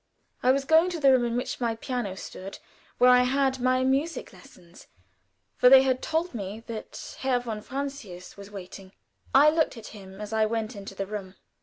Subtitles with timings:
[0.41, 2.57] I was going to the room in which my piano stood,
[2.97, 4.87] where I had my music lessons,
[5.57, 8.93] for they had told me that Herr von Francius was waiting.
[9.35, 11.35] I looked at him as I went into the room.